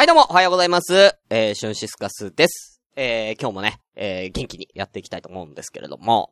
[0.00, 1.14] はい、どうも、おはようございます。
[1.28, 2.80] えー、シュンシスカスです。
[2.96, 6.30] えー、今日もね、えー、元気にやっていきたいと思うんですけれども。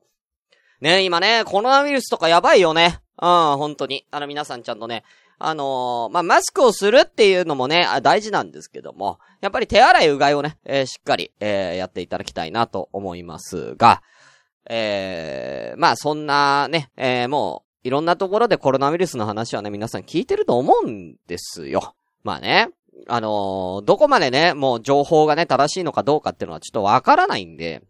[0.80, 3.00] ね、今ね、コロナウイルスとかやばいよね。
[3.20, 3.28] うん、
[3.58, 4.06] 本当に。
[4.10, 5.04] あの、皆さんちゃんとね、
[5.38, 14.02] あのーまあ、マスクをするっていうのもね、大事なんですけども、やっぱり手洗いうがいをね、えーしっかり、えーやっていただきたいなと思いますが、
[14.70, 21.94] えーまあ、そんなね、えーもう、いろんなところでコロナウイルスの話はね、皆さん聞いてると思うんですよ。
[22.24, 22.70] まあね、
[23.06, 27.82] あのーどこまでね、もう情報がね、正しいのかどうかっていうのはちょっとわからないんで、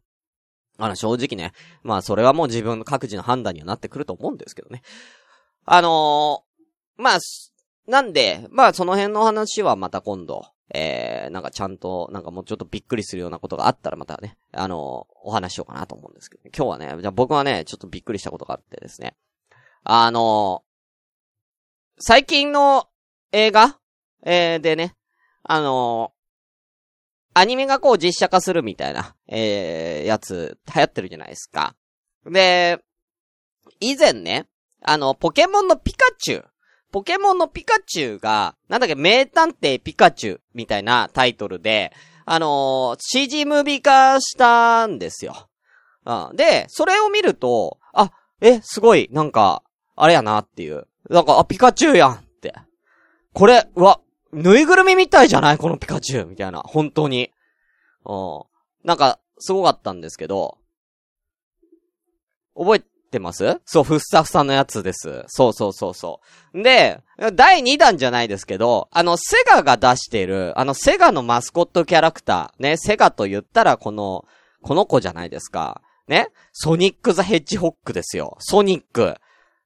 [0.79, 4.83] あの、正直ね、まあ、それはもう自分の各自の判断にはなってくると思うんですけどね。
[5.65, 7.19] あのーまあ、
[7.87, 10.45] なんで、まあ、その辺の話はまた今度、
[10.75, 19.17] えー、なんかちゃんと、なんかもうちょっとびっくりするようなことがあったらまたね、あのーお話しようかなと思うんですけど、ね今日はね、じゃあ僕はね、ちょっとびっくりしたことがあってですね。
[19.84, 20.69] あのー
[22.01, 22.87] 最近の
[23.33, 23.77] 映画
[24.25, 24.95] えー、でね、
[25.49, 26.19] あのー
[27.35, 31.77] アニメがこう実写化するみたいな、えー、やつ、流行ってるじゃないですか。
[32.27, 32.81] で、
[33.79, 34.49] 以前ね、
[34.83, 36.49] あの、ポケモンのピカチュウ、
[36.91, 41.93] ポケモンのピカチュウが、なんだっけ、名探偵ピカチュウみたいなタイトルで、
[42.25, 45.49] あのー CG ムービー化したんですよ。
[46.07, 46.37] うん。
[46.37, 48.11] で、それを見ると、あ、
[48.41, 49.63] え、すごい、なんか、
[49.95, 50.89] あれやなっていう。
[51.09, 52.53] なんか、あ、ピカチュウやんって。
[53.33, 54.01] これ、うわ、
[54.33, 55.59] ぬいぐるみみたいじゃない？
[55.59, 56.61] このピカチュウみたいな。
[56.61, 57.31] 本当に。
[58.05, 58.43] うん。
[58.85, 60.59] なんか、すごかったんですけど、
[62.57, 63.61] 覚えてます？
[63.65, 65.25] そう、フッサフサのやつです。
[65.29, 66.20] そうそうそうそ
[66.53, 66.62] う。
[66.62, 67.01] で、
[67.35, 74.25] 第2弾じゃないですけど、あの、セガが出してる、あの、セガのマスコットキャラクター、ね、セガと言ったらこの、
[74.61, 75.83] この子じゃないですか。
[76.09, 76.29] ね？
[76.53, 78.37] ソニック・ザ・ヘッジホックですよ。
[78.41, 79.17] ソニック。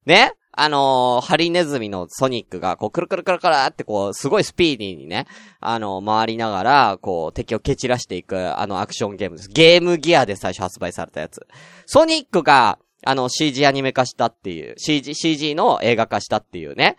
[0.05, 0.35] ね？
[0.55, 5.27] あのーハリネズミのソニックが、こう、くるくるくるくるって、こう、すごいスピーディーにね、
[5.61, 9.49] あの回りながら、こう、敵を蹴散らしていく、あの、アクションゲームです。
[9.49, 11.47] ゲームギアで最初発売されたやつ。
[11.87, 16.97] ソニックが、あの、CG アニメ化したっていう、CG、CG の映画化したっていうね。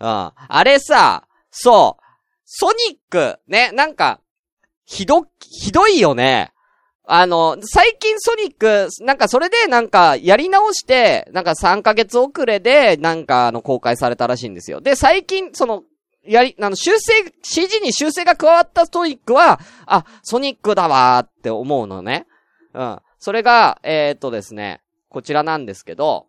[0.00, 0.06] うん。
[0.06, 2.02] あれさ、そう、
[2.44, 4.20] ソニック、ね、なんか、
[4.84, 6.52] ひど、ひどいよね。
[7.08, 14.80] あの、最近ソニック、なんかそれでなんかやり直して、なんか3ヶ月遅れで、なんかあの公開されたらしいんですよ。
[14.80, 15.84] で、最近、その、
[16.24, 22.26] やり、あの、修正、CG に修正が加わったソニックは、あ、ソニックだわーって思うのね。
[22.74, 22.98] うん。
[23.20, 26.26] それが、えー、っとですね、こちらなんですけど、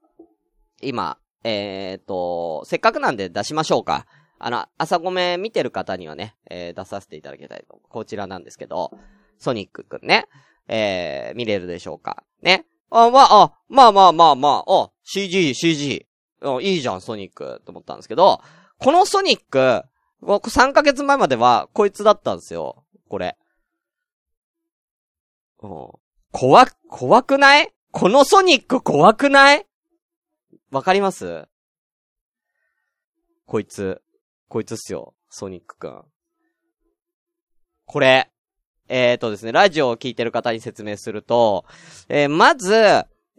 [0.81, 4.05] 今、えー、っと、せっかくなんで出しましょうか。
[4.37, 7.79] あの、朝ごめ見てる方にはね、えー出させていただきたいと。
[7.89, 8.91] こちらなんですけど、
[9.39, 10.27] ソニックくんね。
[10.67, 12.23] えー、見れるでしょうか。
[12.41, 12.65] ね。
[12.89, 16.07] あ、まあ、あ、まあまあまあまあ、あ、CG、CG。
[16.41, 17.61] うんいいじゃん、ソニック。
[17.65, 18.41] と思ったんですけど、
[18.77, 19.83] このソニック、
[20.21, 22.85] 僕3ヶ月前までは、こいつだったんですよ。
[23.09, 23.37] これ。
[25.63, 25.89] うん。
[26.31, 27.73] 怖、怖くない？
[27.91, 29.65] このソニック怖くない？
[30.69, 31.47] わかります？
[33.47, 34.01] こいつ。
[34.49, 35.15] こいつっすよ。
[35.29, 36.03] ソニックくん。
[37.85, 38.29] これ。
[38.89, 41.65] えーとですね、ラジオを聞いてる方に説明すると、
[42.09, 42.73] えーまず、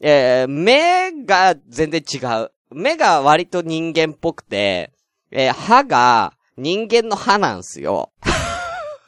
[0.00, 2.50] えー目が全然違う。
[2.70, 4.92] 目が割と人間っぽくて、
[5.31, 8.12] え歯が人間の歯なんすよ。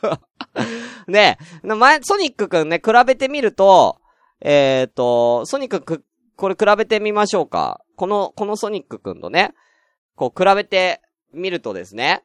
[1.09, 4.01] ね前、ソニックくんね、比べてみると、
[4.41, 6.05] えーと、ソニックく、
[6.37, 7.83] これ比べてみましょうか。
[7.97, 9.53] この、このソニックくんとね、
[10.15, 11.03] こう比べて
[11.33, 12.23] みるとですね、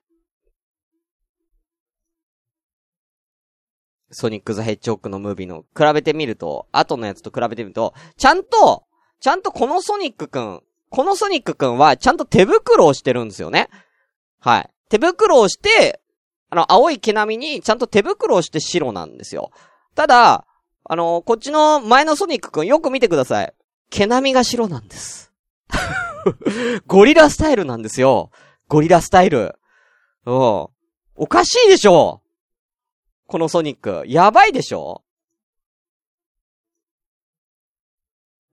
[4.11, 8.85] ソニック・ザ・ヘッジホックのムービーの比べてみると、後のやつと比べてみると、ちゃんと、
[9.19, 13.69] ちゃんとこのソニックくん、このソニックくんはちゃんと手袋をしてるんですよね。
[14.39, 14.69] はい。
[14.89, 16.01] 手袋をして、
[16.49, 19.51] あの、青い毛並みにちゃんと手袋をして白なんですよ。
[19.95, 20.45] ただ、
[20.83, 23.53] あの、こっちの前のソニックくんよく見てください。
[23.89, 25.33] 毛並みが白なんです。
[26.85, 28.29] ゴリラスタイルなんですよ。
[28.67, 29.57] ゴリラスタイル。
[30.25, 30.67] うん。
[31.15, 32.21] おかしいでしょ
[33.27, 34.03] このソニック。
[34.07, 35.03] やばいでしょ？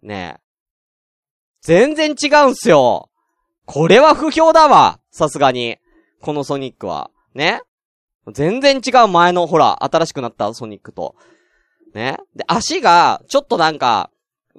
[0.03, 0.41] ねえ。
[1.61, 3.11] 全然違うんすよ。
[3.67, 4.99] これは不評だわ。
[5.11, 5.79] さすがに。
[6.21, 7.11] このソニックは。
[7.35, 7.61] ね？
[8.33, 11.17] 全然違う前の、ほら、新しくなったソニックと。
[11.95, 12.19] ね？
[12.35, 14.11] で、足が、ちょっとなんか、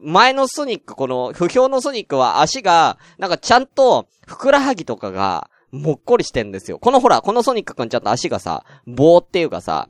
[0.01, 6.77] 前のソニック、この、不評のソニックは足が、なんかちゃんと、ふくらはぎとかが、もっこりしてんですよ。
[6.77, 9.89] このほら、このソニックくんちゃんと足がさ、棒っていうかさ、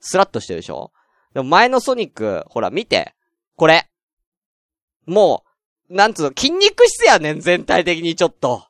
[0.00, 0.92] スラッとしてるでしょ？
[1.34, 3.14] でも前のソニック、ほら見て。
[3.56, 3.88] これ。
[5.06, 5.44] も
[5.88, 8.66] う、なんつうの、筋肉質やねん、全体的にちょっと。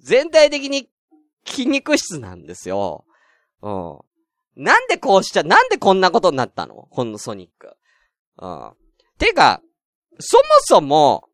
[0.00, 0.88] 全体的に
[1.46, 3.04] 筋肉質なんですよ。
[3.62, 3.98] うん。
[4.56, 6.88] なんでこうしちゃ、なんでこんなことになったの？
[6.90, 7.76] このソニック。
[8.38, 8.72] うん。
[9.18, 9.60] てか、
[10.18, 11.28] そもそも、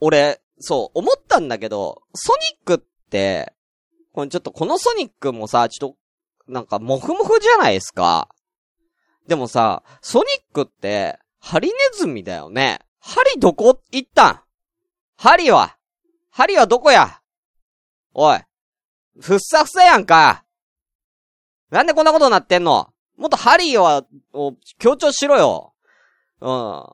[0.00, 3.52] 俺、そう、思ったんだけど、ソニックって、
[4.12, 5.96] これちょっとこのソニックもさ、ちょっと、
[6.48, 8.28] なんか、もふもふじゃないですか。
[9.26, 12.80] でもさ、ソニックって、ハリネズミだよね。
[13.00, 14.40] ハリどこ行ったん？
[15.16, 15.76] ハリは？
[16.30, 17.20] ハリはどこや？
[18.14, 18.40] おい。
[19.20, 20.44] ふっさふさやんか。
[21.70, 22.92] なんでこんなことになってんの？
[23.16, 25.74] もっとハリーは、を強調しろよ。
[26.40, 26.84] うん。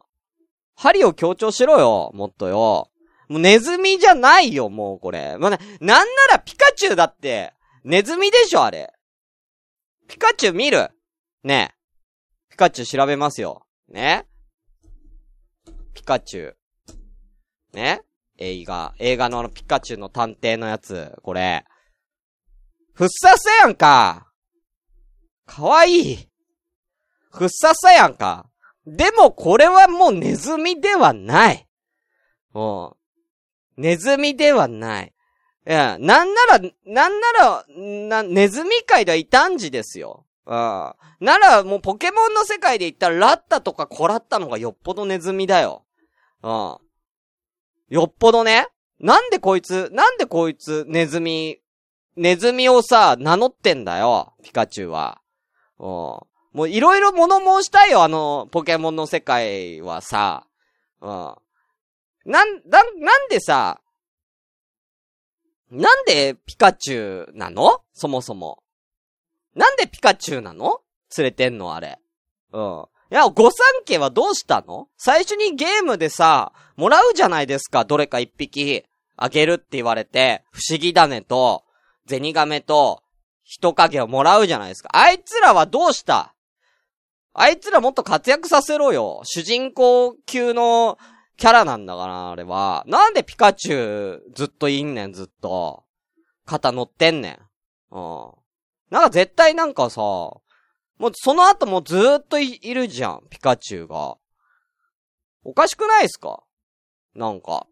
[0.76, 2.10] ハリーを強調しろよ。
[2.14, 2.90] もっとよ。
[3.28, 5.36] もうネズミじゃないよ、もうこれ。
[5.38, 7.52] まあ、ね、なんならピカチュウだって、
[7.84, 8.92] ネズミでしょ、あれ。
[10.08, 10.88] ピカチュウ見る？
[11.44, 11.74] ねえ
[12.50, 13.66] ピカチュウ調べますよ。
[13.88, 14.26] ね
[15.94, 16.56] ピカチュウ。
[17.74, 18.00] ね
[18.38, 18.94] 映画。
[18.98, 21.14] 映画のあのピカチュウの探偵のやつ。
[21.22, 21.64] これ。
[22.94, 24.32] ふっささやんか。
[25.44, 26.28] かわいい。
[27.30, 28.48] ふっささやんか。
[28.86, 31.68] でもこれはもうネズミではない。
[32.54, 32.92] うん。
[33.76, 35.14] ネズミではない。
[35.68, 40.24] いや、なんなら、なんなら、な、ネズミ界では異端児ですよ。
[40.46, 40.54] うん。
[41.20, 45.84] なら、もうポケモンの世界で言ったら、ラッタとかコラッタのがよっぽどネズミだよ。
[46.42, 46.78] うん。
[47.90, 48.68] よっぽどね。
[48.98, 51.58] なんでこいつ、なんでこいつ、ネズミ、
[52.16, 55.20] ネズミをさ、名乗ってんだよ、ピカチュウは。
[55.78, 55.86] うん。
[55.86, 56.26] も
[56.62, 60.46] ういろいろ物申したいよ、あの、ポケモンの世界はさ。
[61.02, 61.34] うん。
[62.24, 63.82] なん、だ、なんでさ、
[65.70, 67.80] なんでピカチュウなの？
[67.92, 68.62] そもそも。
[69.54, 70.80] なんでピカチュウなの？
[71.16, 71.98] 連れてんのあれ。
[72.52, 72.84] うん。
[73.10, 74.88] いや、御三家はどうしたの？
[74.96, 78.84] 最初にゲームでさ、もらうじゃないですか、どれか一匹。
[79.16, 81.64] あげるって言われて、不思議種と、
[82.06, 83.02] ゼニガメと、
[83.42, 84.90] 人影をもらうじゃないですか。
[84.92, 86.34] あいつらはどうした？
[87.32, 89.22] あいつらもっと活躍させろよ。
[89.24, 90.98] 主人公級の
[91.38, 92.84] キャラなんだから、あれは。
[92.86, 95.84] なんでピカチュウずっといんねん、ずっと。
[96.44, 97.38] 肩乗ってんねん。
[97.92, 98.32] うん。
[98.90, 100.42] なんか絶対なんかさ、も
[101.00, 104.16] うその後もずーっといるじゃん、ピカチュウが。
[105.44, 106.42] おかしくないっすか？
[107.14, 107.68] なんか。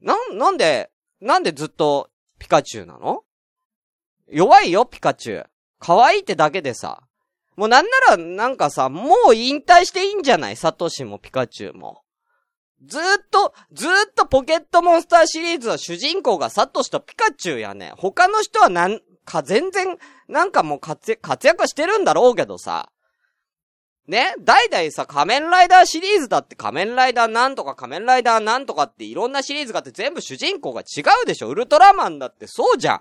[0.00, 3.24] な、なんで、なんでずっとピカチュウなの？
[4.26, 5.50] 弱いよ、ピカチュウ。
[5.78, 7.02] 可愛いってだけでさ。
[7.58, 10.56] もうなんなら、なんかさ、もう引退していいんじゃない？
[10.56, 12.02] サトシもピカチュウも。
[12.86, 17.92] ずーっと、ずーっとポケットモンスターシリーズは主人公がサトシとピカチュウやね。
[17.96, 22.90] 他の人はなんか全然、なんかもう活躍、活躍してるんだろうけどさ。
[24.06, 24.34] ね？
[24.38, 31.48] 代々さ、仮面ライダーシリーズだって仮面ライダーなんとか仮面ライダーなんとかっていろんなシリーズがあって全部主人公が違うでしょ？
[31.48, 33.00] ウルトラマンだってそうじゃん。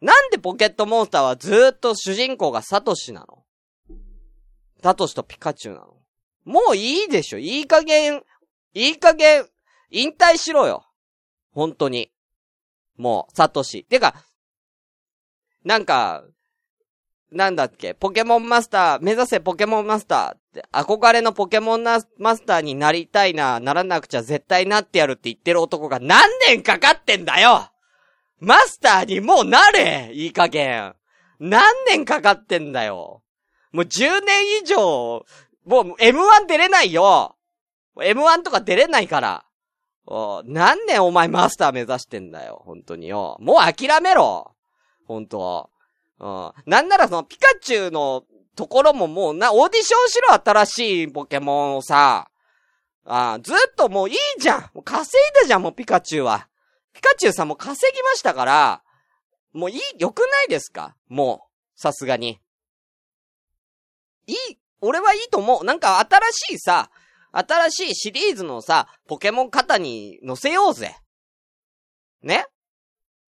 [0.00, 3.44] なんでポケットモンスターはずーっと主人公がサトシなの？
[4.82, 5.94] サトシとピカチュウなの？
[6.44, 8.22] もういいでしょいい加減、
[8.72, 9.46] いい加減、
[9.90, 10.84] 引退しろよ。
[11.52, 12.10] 本当に。
[12.96, 13.84] もう、サトシ。
[13.84, 14.14] てか、
[15.64, 16.24] なんか、
[17.30, 22.06] なんだっけ、ポケモンマスター、目指せポケモンマスターって、憧れのポケモンマス
[22.44, 27.69] ターになりたいな、ならなくちゃ絶対なってやるって言ってる男が何年かかってんだよ
[28.40, 30.94] マスターにもうなれいい加減。
[31.38, 33.22] 何年かかってんだよ。
[33.72, 35.24] もう10年以上、
[35.64, 37.36] もう M1 出れないよ。
[37.96, 39.44] M1 とか出れないから。
[40.44, 42.62] 何年お前マスター目指してんだよ。
[42.64, 43.36] 本当によ。
[43.40, 44.54] もう諦めろ。
[45.06, 45.70] 本当
[46.18, 46.52] うん。
[46.66, 48.24] なんならそのピカチュウの
[48.56, 52.30] ところももうな、オーディションしろ新しいポケモンをさ。
[53.06, 54.70] あずっともういいじゃん。
[54.84, 56.49] 稼いだじゃん、もうピカチュウは。
[56.92, 58.82] ピカチュウさんも稼ぎましたから、
[59.52, 60.96] もういい、良くないですか？
[61.08, 62.40] もう、さすがに。
[64.26, 64.36] いい、
[64.80, 65.64] 俺はいいと思う。
[65.64, 66.90] なんか新しいさ、
[67.32, 70.96] 新しいシリーズのさ、ポケモン型に乗せようぜ。
[72.22, 72.44] ね？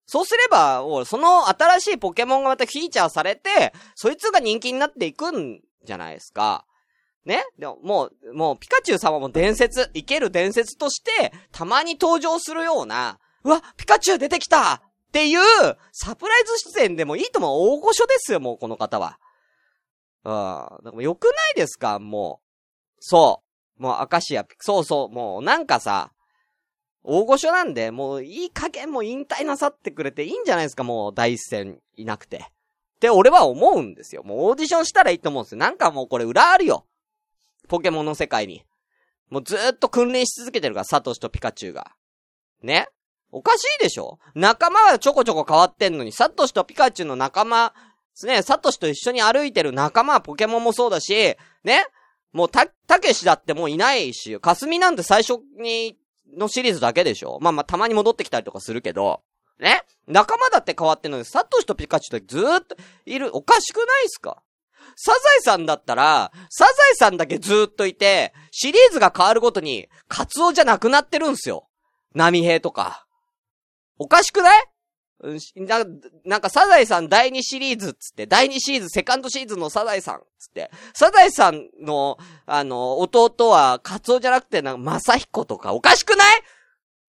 [0.07, 6.65] そうすれば、その新しいポケモンがまたフィーチャーされて、そいつが人気になっていくんじゃないですか。
[7.25, 7.45] ね？
[7.59, 14.81] でも、もう、もう、ピカチュウ様も伝説、生ける伝説として、たまに登場するような、うわ、ピカチュウ出てきたっ
[15.13, 15.41] ていう、
[15.93, 19.19] サプライズ出演でもいいとも大御所ですよ、もうこの方は。
[20.25, 20.85] うん。
[20.85, 22.01] でも良くないですか？
[22.01, 22.97] もう。
[22.99, 23.43] そ
[23.79, 23.83] う。
[23.83, 26.11] もう、アカシア、そうそう、もう、なんかさ、
[27.05, 30.83] 大御所なんで、もう、いい加減も引退なさってくれていいんじゃないですか？
[30.83, 32.39] もう、第一線いなくて。
[32.39, 34.23] って俺は思うんですよ。
[34.25, 35.59] もうオーディションしたらいいと思うんですよ。
[35.59, 36.87] なんかもうこれ裏あるよ。
[37.69, 38.65] ポケモンの世界に。
[39.29, 41.93] もうずーっと訓練し続けてるから、サトシとピカチュウが。
[42.63, 42.89] ね？
[43.33, 44.19] おかしいでしょ？
[44.35, 47.75] 仲間はちょこちょこ変わってんのに、サトシとピカチュウの仲間、
[48.25, 51.87] ね、サトシと一緒に歩いてる仲間はポケモンもそうだし、ね、
[52.33, 55.99] もうた、たけしだってもういないし、かすみなんて最初に、
[56.37, 57.39] のシリーズだけでしょ？
[57.41, 59.23] まあまあたまに戻ってきたりとかするけど、
[59.59, 64.43] ね仲間だって変わってんのに、サトシとピカチュウとずーっといる、おかしくないっすか？
[64.95, 71.69] サザエさんだったら、サザエさんだけずーっといて、シリーズが変わるごとに、カツオじゃなくなってるんすよ。
[72.15, 73.06] 波平とか。
[73.99, 74.65] おかしくない？
[75.57, 75.85] な、
[76.25, 86.43] なんか、サザエさん第2シリーズっつって、第2シリーズ、セカンドシリーズのサザエさんっつって、サザエさんの、あの、弟は、カツオじゃなくて、なんか、マサヒコとか、おかしくない？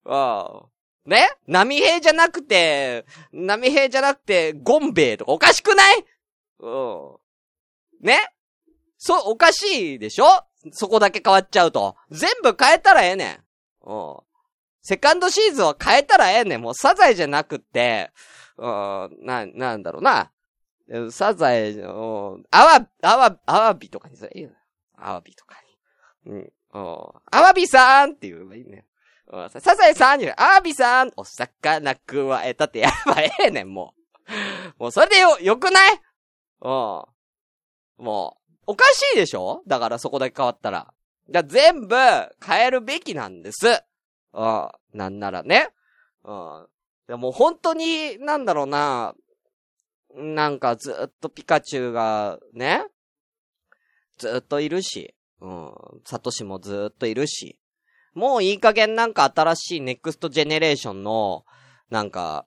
[0.06, 0.66] ああ。
[1.04, 1.28] ね？
[1.46, 6.04] 波平じゃなくて、波平じゃなくて、ゴンベイとか、おかしくない？
[6.60, 7.16] うん。
[8.00, 8.18] ね？
[8.96, 10.26] そ、おかしいでしょ？
[10.72, 11.94] そこだけ変わっちゃうと。
[12.10, 13.38] 全部変えたらええねん。
[13.84, 14.16] うん。
[14.88, 16.62] セカンドシーズンは変えたらええねん。
[16.62, 18.10] もうサザエじゃなくって、
[18.56, 20.30] うん、な、なんだろうな。
[21.10, 24.50] サザエ、うん、アワ、アワ、アワビとかにすればいいよ。
[24.96, 25.56] アワビとか
[26.24, 26.32] に。
[26.32, 26.52] うん。
[26.72, 28.86] アワビさんって言えばいいね。
[29.60, 33.92] サザエさんに、アワビさんお魚くわえたってやばええねん、も
[34.78, 34.84] う。
[34.84, 36.00] もうそれでよ、よくない？
[36.62, 36.68] うん。
[38.02, 39.62] もう、おかしいでしょ？
[39.66, 40.94] だからそこだけ変わったら。
[41.28, 41.94] じゃ全部
[42.42, 43.84] 変えるべきなんです。
[44.32, 44.68] うん。
[44.92, 45.68] なんならね。
[46.24, 46.66] うん。
[47.06, 49.14] でも本当に、なんだろうな。
[50.14, 52.84] なんかずっとピカチュウが、ね。
[54.18, 55.14] ずっといるし。
[55.40, 55.72] うん。
[56.04, 57.58] サトシもずっといるし。
[58.14, 61.44] もういい加減なんか新しいネクストジェネレーションの、
[61.90, 62.46] なんか、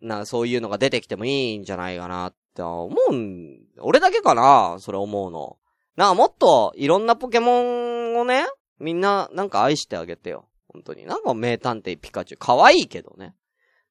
[0.00, 5.58] な、そういうのが出てきてもいいんじゃないかなって思うん俺だけかなそれ思うの。
[5.96, 8.46] なんかもっといろんなポケモンをね、
[8.78, 10.48] みんななんか愛してあげてよ。
[10.68, 11.06] 本当に。
[11.06, 12.40] なんか名探偵ピカチュウ。
[12.40, 13.34] 可愛いけどね。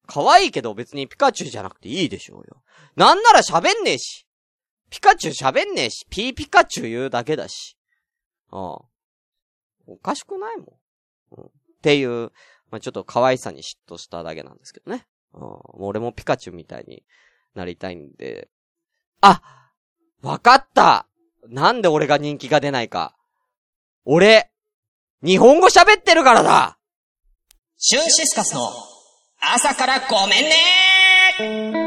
[0.06, 2.62] 可愛いけど別にピカチュウじゃなくていいでしょうよ。
[2.96, 4.26] なんなら喋んねえし。
[4.90, 6.06] ピカチュウ喋んねえし。
[6.08, 7.76] ピーピカチュウ言うだけだし。
[8.50, 8.80] ああ。
[9.86, 10.66] おかしくないもん。
[11.38, 11.48] うん、っ
[11.82, 12.32] ていう、
[12.70, 15.06] まあ、ちょっと可愛さに嫉妬しただけなんですけどね。
[15.34, 17.02] うん、もう俺もピカチュウみたいに
[17.54, 18.48] なりたいんで。
[19.20, 19.42] あ
[20.22, 21.06] わかった
[21.48, 23.14] なんで俺が人気が出ないか。
[24.04, 24.50] 俺、
[25.22, 26.78] 日本語喋ってるからだ。
[27.76, 28.70] シュンシスカスの
[29.40, 31.77] 朝からごめんね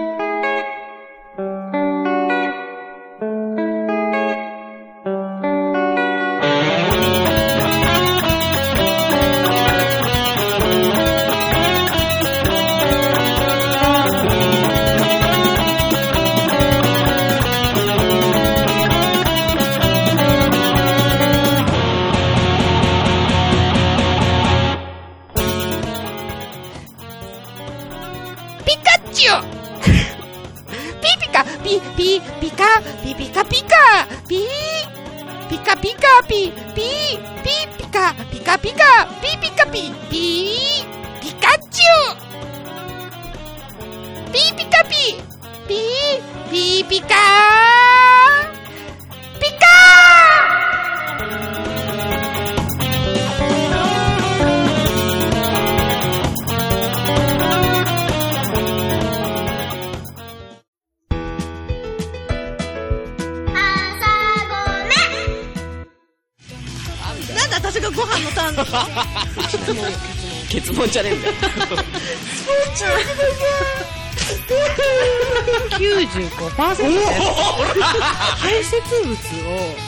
[78.99, 79.15] 物を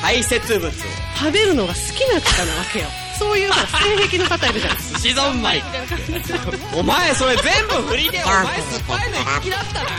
[0.01, 0.71] 排泄物を
[1.17, 2.85] 食べるのが好きな方なわけよ。
[3.17, 4.77] そういう性癖の方いるじゃん。
[4.77, 5.63] 寿司丼まい。
[6.75, 9.89] お前それ全部振りで、お前酸っぱいの好きだったな。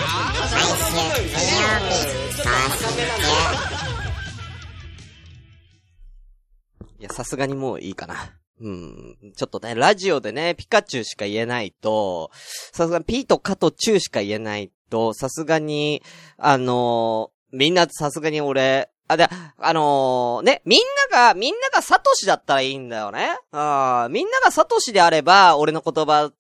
[6.99, 8.33] いや、さすがにもういいかな。
[8.61, 9.17] うん。
[9.37, 12.31] ちょっとね、ラジオでね、ピカチュウしか言えないと、
[12.73, 16.03] さすがにピーとカとチュウしか言えないと、さすがに、
[16.37, 20.81] あのー、みんなさすがに俺、あ、で、あのー、ね、みん
[21.11, 23.39] なが、みんながサトシだったらいいんだよね。
[23.53, 26.33] あみんながサトシであれば、俺の言葉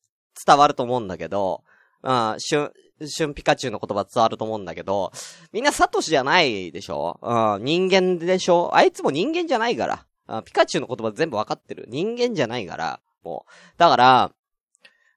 [0.46, 1.62] 伝わると思うんだけど、
[2.02, 2.70] あシュ
[3.02, 5.12] ン、シュンピカチュウの言葉伝わると思うんだけど、
[5.52, 7.18] みんなサトシじゃないでしょ？
[7.22, 8.70] うん、人間でしょ？
[8.74, 10.06] あいつも人間じゃないから。
[10.26, 11.84] あピカチュウの言葉全部わかってる。
[11.88, 13.52] 人間じゃないから、もう。
[13.78, 14.32] だから、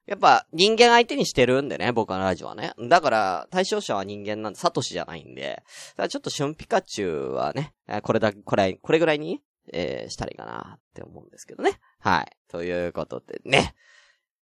[0.08, 2.72] やっぱ人間相手にしてるんでね、僕のラジオはね。
[2.88, 5.62] だから、対象者は人間なんで、サトシじゃないんで。
[6.08, 11.78] ちょっとシュンピカチュウはね、これだ、これ、これぐらいに、えー、したらいいかなって思うんですけどね。
[12.00, 12.36] はい。
[12.48, 13.74] ということでね。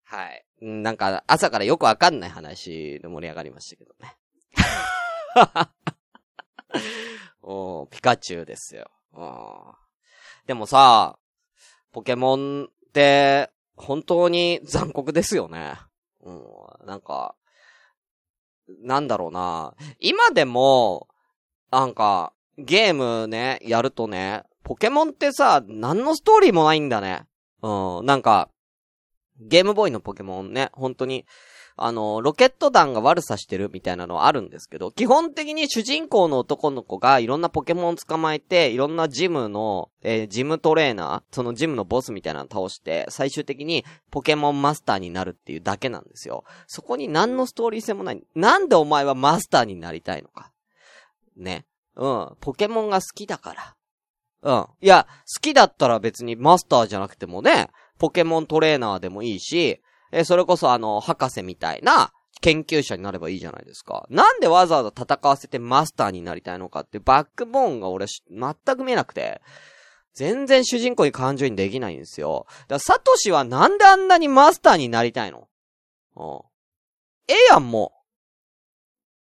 [0.03, 0.45] はい。
[0.61, 4.17] なんか、朝からよくわかんない話で盛り上がりましたけどね。
[7.41, 8.91] おピカチュウですよ。
[10.45, 11.21] でもさ、
[11.93, 15.75] ポケモンって、本当に残酷ですよね。
[16.25, 17.35] うん、なんか、
[18.83, 19.75] なんだろうな。
[19.99, 21.09] 今でも、
[21.71, 27.25] なんか、ゲームね、やるとね、ポケモンってさ、何のストーリーもないんだね。
[27.63, 28.51] うん、なんか、
[29.41, 31.27] ゲームボーイのポケモンね、本当に、
[31.85, 46.45] あの、ロケット弾が悪さしてるみたいなのはあるんですけど、基本的に主人公の男の子がいろんなポケモン捕まえて、いろんなジムの、えージムトレーナー、そのジムのボスみたいなのを倒して、最終的にポケモンマスターになるっていうだけなんですよ。
[46.69, 48.23] そこに何のストーリー性もない。
[48.35, 50.53] なんでお前はマスターになりたいのか。
[51.37, 51.67] ね。
[51.97, 52.37] うん。
[52.41, 53.75] ポケモンが好きだから。
[54.43, 54.67] うん。
[54.81, 59.82] いや、好きだったら別にマスターじゃなくてもね、ポケモントレーナーでもいいし、
[60.13, 64.07] え、それこそあの、博士みたいな研究者になればいいじゃないですか。
[64.11, 69.41] なんでわざわざ戦わせてマスターになりたいのかってバックボーンが俺全く見えなくて、
[70.15, 72.47] 全然主人公に感情にできないんですよ。
[72.47, 75.49] だからサトシはなんであんなにマスターになりたいの？
[76.17, 76.41] うん。
[77.29, 77.93] ええやん、も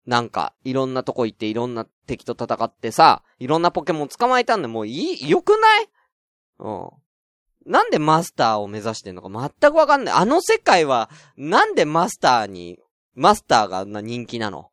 [0.08, 0.10] う。
[0.10, 5.89] なんか、いろんなとこ行っていろんな敵と戦ってさ、いろんなポケモン捕まえたんで、もういい、よくない？
[6.58, 6.89] うん。
[7.69, 9.29] なんでマスターを目指してんのか
[9.61, 10.15] 全くわかんない。
[10.15, 12.79] あの世界は、なんでマスターに、
[13.13, 14.71] マスターがな人気なの？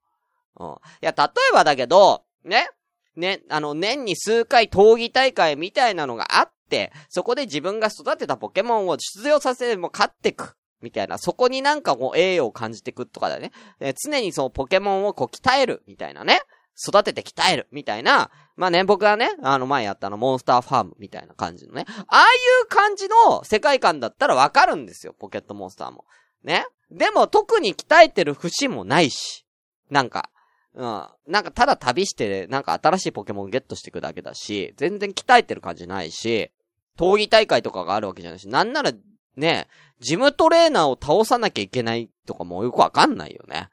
[0.59, 0.69] うん。
[0.69, 0.73] い
[1.03, 2.71] や、例えばだけど、ね？
[3.15, 10.57] ね、あの、年に数回闘技大会みたいなのがあって、そこで自分が育てたポケモンを出場させても勝ってく。
[10.81, 11.19] みたいな。
[11.19, 13.53] そこになんかこう栄誉を感じてくとかだね。
[13.81, 15.83] え常にそのポケモンをこう鍛える。
[15.87, 16.41] みたいなね。
[16.77, 17.69] 育てて鍛える。
[17.71, 18.31] みたいな。
[18.57, 21.85] まあね、僕がね、あの前やったのモンスターファームみたいな感じのね。
[22.09, 22.25] ああい
[22.65, 25.15] う感じの世界観だったらわかるんですよ。
[25.19, 26.05] ポケットモンスターも。
[26.45, 26.67] ね。
[26.91, 29.47] でも特に鍛えてる節もないし。
[29.91, 30.31] なんか。
[30.75, 31.09] うん。
[31.27, 36.51] なんかただ旅して、なんか新しいポケモンゲットしていくだけだし、全然鍛えてる感じないし、
[36.99, 38.93] 闘技大会とかがあるわけじゃないし、なんなら、
[39.37, 39.69] ね、
[40.01, 43.69] ジムトレーナーを倒さなきゃいけないとかもよくわかんないよね。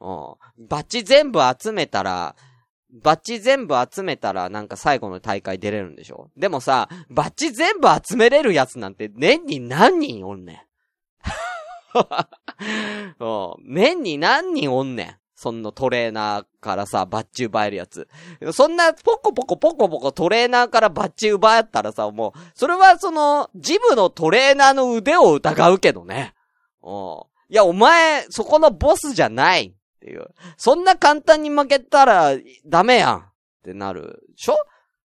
[0.00, 0.66] うん。
[0.66, 2.36] バッチ全部集めたら、
[3.02, 6.30] バッチ全部集めたらなんか最後の大会出れるんでしょ？
[6.36, 10.60] でもさ、バッチ全部集めれるやつなんて年に何人おんねん。
[13.64, 15.16] 年に何人おんねん。
[15.38, 18.08] そんなトレーナーからさ、バッチ奪えるやつ。
[18.52, 26.32] そんなポコポコポコポコトレーナーからバッチ奪ったらさ、もう、それはその、ジムのトレーナーの腕を疑うけどね。
[26.82, 27.20] うん。
[27.50, 30.26] いや、お前、そこのボスじゃないっていう。
[30.56, 32.32] そんな簡単に負けたら、
[32.64, 33.24] ダメやんっ
[33.64, 34.22] てなる。
[34.36, 34.54] しょ？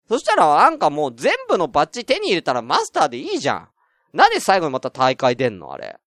[0.08, 3.68] そしたら、なんかもう全部のバッジ手に入れたらマスターでいいじゃん。
[4.12, 5.72] なんで最後にまた大会出んの？
[5.72, 5.98] あれ。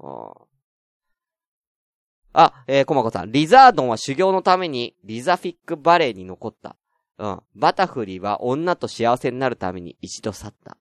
[0.00, 0.30] うん。
[2.34, 3.32] あ、えー、コマコさん。
[3.32, 6.76] リザードンは修行のためにリザフィックバレーに残った。
[7.16, 7.40] うん。
[7.54, 10.76] バタフリーは女と幸せになるために一度去った。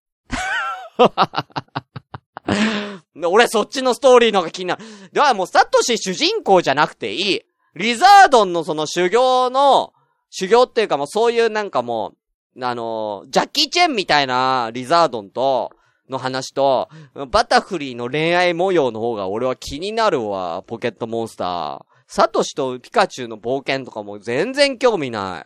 [3.25, 4.83] 俺そっちのストーリーのが気になる。
[5.11, 7.41] ではもうサトシ主人公じゃなくていい。
[7.75, 9.93] リザードンのその修行の、
[10.29, 12.13] 修行っていうかもうそういうなんかも
[12.55, 15.71] う、あのジャッキーチェンみたいなリザードンと、
[16.09, 16.89] の話と、
[17.29, 21.85] バタフリーの恋愛模様の方が俺は気になるわ、ポケットモンスター。
[22.07, 25.45] サトシとピカチュウの冒険とかも全然興味な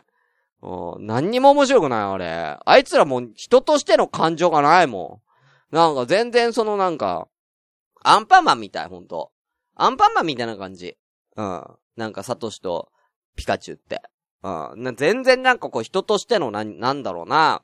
[0.62, 2.56] うん、何にも面白くない、あれ。
[2.64, 5.20] あいつらもう人としての感情がないも
[5.72, 5.74] ん。
[5.74, 7.26] なんか全然そのなんか、
[8.04, 9.32] アンパンマンみたい、ほんと。
[9.74, 10.96] アンパンマンみたいな感じ。
[11.36, 11.64] うん。
[11.96, 12.90] なんかサトシと
[13.36, 14.02] ピカチュウって。
[14.42, 14.96] うん。
[14.96, 17.62] 全然なんかこう人としてのな、なんだろうな。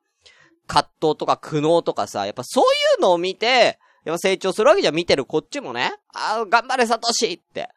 [0.67, 2.67] 葛藤とか苦悩とかさ、やっぱそうい
[2.99, 5.95] うのを見て、やっぱ成長するわけじゃん見てるこっちもね。
[6.15, 7.69] ああ、頑張れサトシって。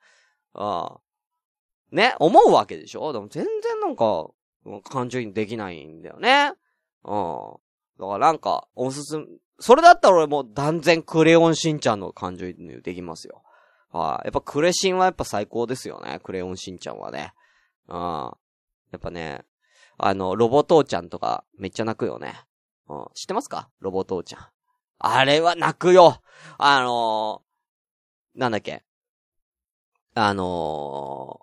[0.53, 0.87] うん。
[1.91, 3.11] ね、思うわけでしょ？
[3.11, 4.29] でも全然なんか、
[4.83, 6.53] 感情にできないんだよね。
[7.03, 7.53] うん。
[7.99, 9.25] だからなんか、おすすめ、
[9.61, 13.43] それだったら俺もう断然クレヨンしんちゃんの感情移入できますよ。
[13.91, 16.19] はい、やっぱクレシンはやっぱ最高ですよね。
[16.23, 17.33] クレヨンしんちゃんはね。
[17.87, 17.97] うん。
[17.97, 18.33] や
[18.97, 19.43] っぱね、
[19.97, 22.41] あの、ロボ父ちゃんとかめっちゃ泣くよね。
[22.89, 23.05] うん。
[23.13, 23.69] 知ってますか？
[23.79, 24.47] ロボ父ちゃん。
[24.99, 26.21] あれは泣くよ。
[26.57, 28.83] あのー、なんだっけ？
[30.15, 31.41] あの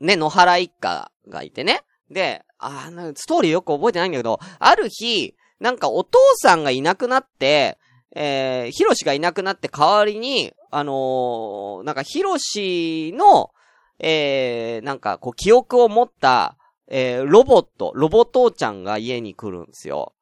[0.00, 1.82] ー、ね、野原一家がいてね。
[2.10, 7.78] で、あーなんかストーリーよく覚えてないんだけど、ある日、なんかお父さんがいなくなって、
[8.14, 13.50] えー、ヒロシがいなくなって代わりに、あのー、なんかヒロシの、
[13.98, 16.56] えー、なんかこう記憶を持った、
[16.88, 20.14] えー、ロボット、ロボ父ちゃんが家に来るんですよ。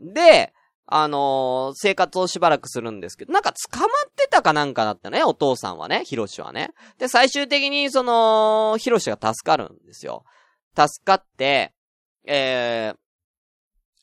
[0.00, 0.52] で、
[0.86, 6.70] あのー生活をしばらくするんですけど、なんか捕まってたかなんかだったね、お父さんはね、ヒロシはね。
[6.98, 10.24] で、最終的にその、ヒロシが助かるんですよ。
[10.74, 11.74] 助かって、
[12.24, 12.96] えー、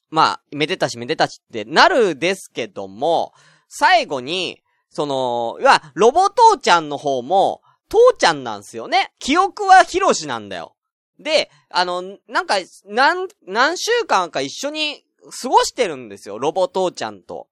[0.10, 3.34] まあ、めでたしめでたしってなるですけども、
[3.68, 9.12] 最後に、その、いや、ロボ父ちゃんの方も、父ちゃんなんすよね。
[9.20, 10.76] 記憶はヒロシなんだよ。
[11.20, 15.04] で、あの、なんか、何、何週間か一緒に
[15.42, 16.40] 過ごしてるんですよ。
[16.40, 17.48] ロボ父ちゃんと。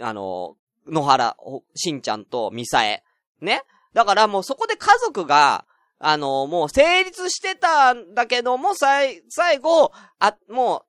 [0.00, 1.36] あの、野原、
[1.74, 3.04] しんちゃんとミサエ。
[3.40, 3.62] ね。
[3.94, 5.64] だからもうそこで家族が、
[5.98, 10.82] あの、もう成立してたんだけども、最、最後、あ、もう、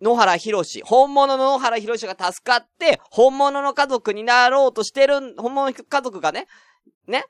[0.00, 6.46] 野原博士、本物の野原博士が助かって、本物の家族になろうとしてる、本物の家族がね、
[7.06, 7.24] ね、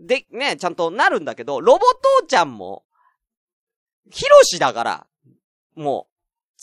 [0.00, 1.80] で、ね、ちゃんとなるんだけど、ロボ
[2.20, 2.84] 父ちゃんも、
[4.10, 5.06] ヒロシだから、
[5.74, 6.18] もう、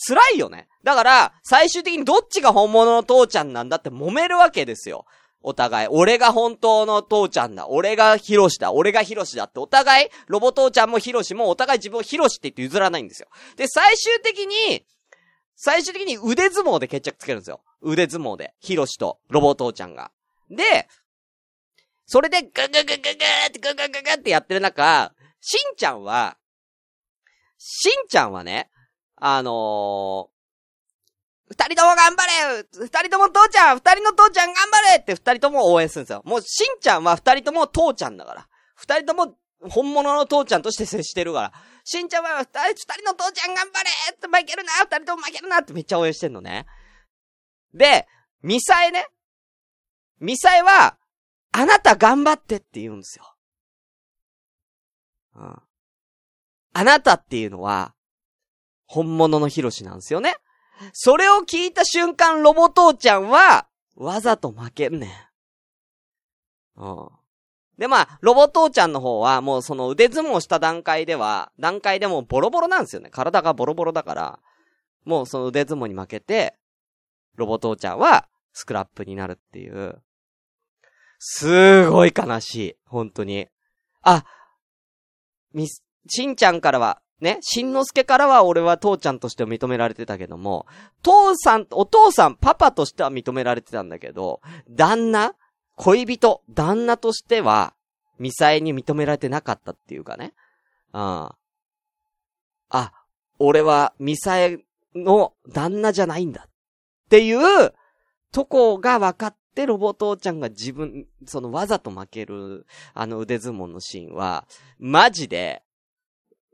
[0.08, 0.67] 辛いよね。
[0.84, 5.05] だから、最終的にどっちが本物の父ちゃんなんだって揉めるわけですよ。
[5.41, 5.88] お互い。
[5.89, 7.67] 俺が本当の父ちゃんだ。
[7.67, 8.73] 俺がヒロシだ。
[8.73, 9.60] 俺がヒロシだって。
[9.60, 13.27] お互い、ロボ父ちゃんもヒロシもお互い自分をヒロシって言って譲らないんですよ。
[13.55, 14.84] で、最終的に、
[15.55, 17.61] 最終的に腕相撲で決着つけるんですよ。
[17.81, 18.53] 腕相撲で。
[18.59, 20.11] ヒロシとロボ父ちゃんが。
[20.49, 20.87] で、
[22.05, 23.01] それでグググググっ
[23.51, 26.37] てググググってやってる中、しんちゃんは、
[27.57, 28.69] しんちゃんはね、
[29.15, 30.35] あのー
[31.47, 36.23] 二人とも頑張れ二人とも父ちゃん二人の父ちゃん頑張れって二人とも応援するんですよ。
[36.25, 38.47] もう、しんちゃんは二人とも父ちゃんだから。
[38.73, 41.53] 二人とも本物の父ちゃんとして接してるから。
[41.85, 46.65] しんちゃんは二人、二人の父ちゃん頑張れって負けるな二人とも負けるなってめっちゃ応援してんのね。
[47.75, 48.07] で、
[48.41, 49.07] ミサエね。
[50.19, 50.97] ミサエは、
[51.51, 53.35] あなた頑張ってって言うんですよ。
[55.35, 55.61] うん。
[56.73, 57.93] あなたっていうのは、
[58.87, 60.35] 本物のヒロシなんですよね。
[60.91, 65.29] それを聞いた瞬間、ロボ父ちゃんは、わざと負けるね
[66.77, 66.81] ん。
[66.81, 67.09] うん。
[67.77, 73.09] で、まあ、ロボ父ちゃんの方は、もうその腕相撲した段階では、段階でもボロボロなんですよね。
[73.09, 74.39] 体がボロボロだから、
[75.03, 76.55] もうその腕相撲に負けて、
[77.35, 80.01] ロボ父ちゃんは、スクラップになるっていう。
[81.19, 82.75] すごい悲しい。
[82.85, 83.47] 本当に。
[84.01, 84.25] あ、
[85.53, 90.65] み、しんちゃんからは、ね、しんのすけからは俺は父ちゃんとして認められてたけども、
[91.01, 95.35] 父さん、お父さん、パパとしては認められてたんだけど、旦那
[95.75, 97.73] 恋人、旦那としては、
[98.17, 100.33] ミサエに認められてなかったっていうかね。
[100.93, 101.01] うん。
[101.01, 101.38] あ、
[103.39, 104.59] 俺はミサエ
[104.95, 106.45] の旦那じゃないんだ。
[106.47, 106.49] っ
[107.09, 107.73] ていう、
[108.31, 114.47] とこが分かって、ロボ父ちゃんが自分、そのわざと負ける、あの腕相撲のシーンは、
[114.79, 115.63] マジで、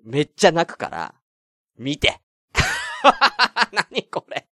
[0.04, 1.16] めっちゃ泣くから、
[1.78, 2.22] 見て。
[3.72, 4.48] 何これ。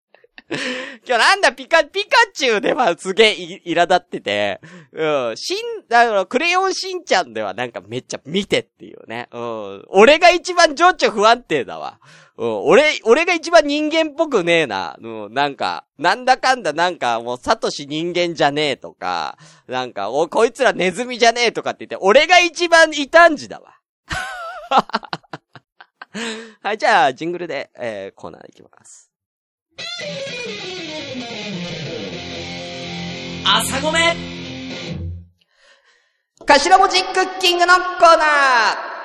[1.06, 4.61] 今日なんだ、ピカ、ピカチュウではすげえ、苛立ってて、
[4.92, 9.28] うん、しん、あの、クレヨンしんちゃんではなんかめっちゃ見てっていうね。
[9.32, 11.98] うん、俺が一番情緒不安定だわ。
[12.37, 14.96] うん、俺、俺が一番人間っぽくねえな。
[15.00, 23.74] うん、なんか、なんだかんだなんかもうサトシ人間じゃねえとか、なんか、お、こいつらネズミじゃねえとかって言って、俺が一番異端児だわ。
[26.62, 29.06] はい、じゃあ、ジングルで、えー、コーナーいきます。
[33.44, 34.16] 朝ごめ
[36.46, 37.82] 頭文字クッキングのコー
[38.16, 38.96] ナー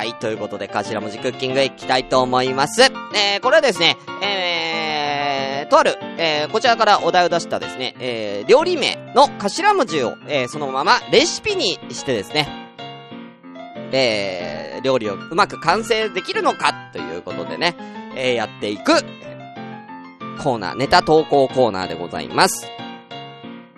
[0.00, 2.82] はい、ということで、頭文字クッキングいきたいと思います。
[2.82, 12.48] えー、これはですね、えー、とある、えー、こちらからお題を出したですね、えー、料理名の頭文字を、えー、そのままレシピにしてですね、
[13.92, 17.76] えー、料理をうまく完成できるのかということでね、
[18.14, 19.02] えー、やっていく、
[20.42, 22.66] コーナー、ネタ投稿コーナーでございます。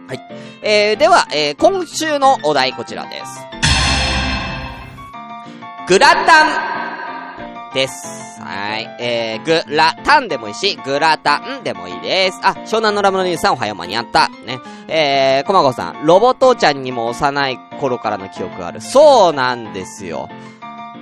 [0.08, 0.20] はい。
[0.62, 3.52] えー、では、えー、今週のお題こちらです。
[5.88, 8.40] グラタンです。
[8.40, 8.88] はい。
[9.00, 12.40] えー、グラタンでもいいし、グラタンでもいいです。
[12.42, 14.28] あ、湘南のラムのニュースさんおはよう間に合った。
[14.46, 14.60] ね。
[14.88, 18.80] えー、コマゴさん、ロボ父ちゃんにも幼い頃からの記憶がある。
[18.80, 20.28] そうなんですよ。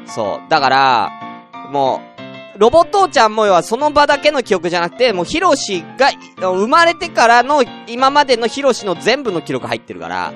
[0.07, 0.51] そう。
[0.51, 1.11] だから、
[1.71, 2.21] もう、
[2.61, 6.11] ロボ父ちゃんも要はその場だけの記憶じゃなくて、もうヒロシが
[6.43, 10.35] 生まれてからの今までのヒロシの全部の記録入ってるから、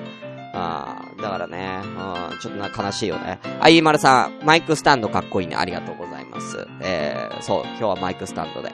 [0.55, 3.39] あーだからね、うん、ちょっとな悲しいよね。
[3.59, 5.55] あ、ゆいまるさん、マイクスタンドかっこいいね。
[5.55, 6.67] ありがとうございます。
[6.81, 8.73] えー、そう、今日はマイクスタンドで。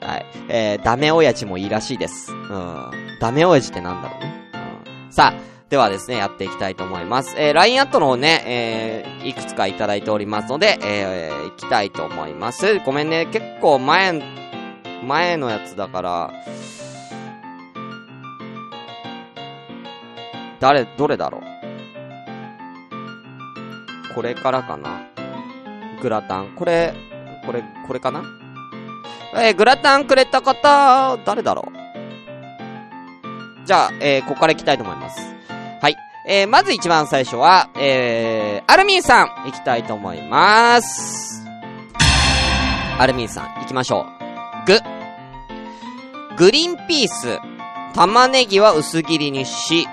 [0.00, 0.26] はい。
[0.48, 2.30] えー、ダメ親父もいいらしいです。
[2.32, 2.90] うん。
[3.18, 4.20] ダメ親父ってなんだろう？
[4.20, 4.50] ね。
[5.06, 5.12] うん。
[5.12, 7.34] さあ、ではですね、やっていきたいと思います。
[7.38, 12.78] えー、LINE アットの方ね、えー、いくつかいただいておりますので、えー、行きたいと思います。
[12.80, 14.22] ごめんね、結構前
[15.02, 16.30] 前のやつだから、
[20.60, 21.42] 誰、どれだろう？
[24.14, 25.08] これからかな？
[26.02, 26.48] グラタン？
[26.54, 26.92] これ、
[27.46, 28.22] これ、これかな？
[29.36, 31.72] えーグラタンくれた方、誰だろう？
[33.66, 35.32] じゃあ、えーここから行きたいと思います。
[35.82, 35.96] はい。
[36.28, 41.44] えーまず一番最初は、えー、アルミンさん、行きたいと思います。
[43.00, 44.06] アルミンさん、行きましょ
[44.64, 44.66] う。
[44.66, 44.78] グ。
[46.36, 47.40] グリーンピース。
[47.94, 49.88] 玉ねぎは薄切りにし、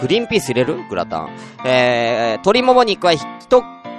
[0.00, 0.82] グリーンピース入れる？
[0.88, 1.28] グラタン。
[1.64, 3.22] えー、鶏もも肉は一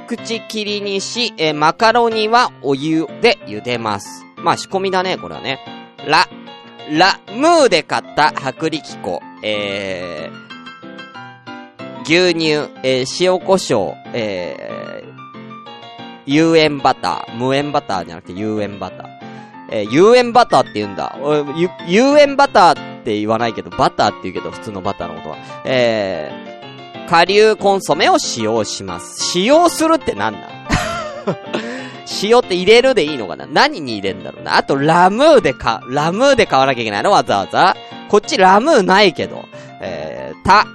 [0.07, 4.25] 口切りにし、えーマカロニはお湯で茹でます。
[4.35, 5.59] まあ仕込みだね、これはね。
[6.05, 6.27] ラ、
[6.91, 9.21] ラ、ムーで買った薄力粉。
[9.43, 10.44] えー、
[12.07, 12.51] 牛乳、
[12.83, 15.09] えー塩胡椒、えー、
[16.25, 17.35] 有塩バター。
[17.35, 19.07] 無塩バターじゃなくて有塩バター。
[19.71, 21.17] えー、有塩バターって言うんだ。
[21.87, 25.37] 有塩バターって言わないけど、バターって言うけど、普通のバターのことは。
[25.65, 29.23] えー、顆粒コンソメを使用します。
[29.23, 30.39] 使用するってなんだ？
[32.21, 33.47] 塩って入れるでいいのかな？
[33.47, 34.57] 何に入れんだろうな？
[34.57, 37.09] あと、ラムーでか、ラムーで買わなきゃいけないの？
[37.09, 37.75] わざわざ。
[38.09, 39.45] こっちラムーないけど。
[39.81, 40.67] えー、た、